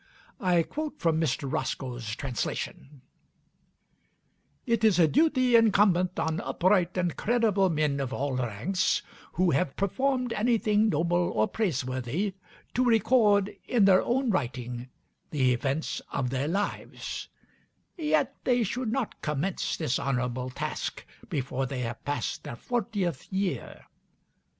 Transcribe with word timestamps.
I 0.39 0.63
quote 0.63 0.97
from 0.99 1.21
Mr. 1.21 1.43
Roscoe's 1.53 2.15
translation: 2.15 3.01
"It 4.65 4.83
is 4.83 4.97
a 4.97 5.07
duty 5.07 5.55
incumbent 5.55 6.17
on 6.19 6.39
upright 6.41 6.97
and 6.97 7.15
credible 7.15 7.69
men 7.69 7.99
of 7.99 8.11
all 8.11 8.35
ranks, 8.37 9.03
who 9.33 9.51
have 9.51 9.75
performed 9.75 10.33
anything 10.33 10.89
noble 10.89 11.29
or 11.35 11.47
praiseworthy, 11.47 12.33
to 12.73 12.83
record, 12.83 13.55
in 13.67 13.85
their 13.85 14.01
own 14.01 14.31
writing, 14.31 14.89
the 15.29 15.53
events 15.53 16.01
of 16.11 16.31
their 16.31 16.47
lives; 16.47 17.27
yet 17.95 18.35
they 18.43 18.63
should 18.63 18.91
not 18.91 19.21
commence 19.21 19.77
this 19.77 19.99
honorable 19.99 20.49
task 20.49 21.05
before 21.29 21.67
they 21.67 21.81
have 21.81 22.03
passed 22.03 22.43
their 22.43 22.55
fortieth 22.55 23.31
year. 23.31 23.85